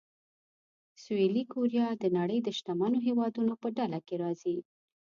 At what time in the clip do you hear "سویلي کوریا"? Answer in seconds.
1.03-1.87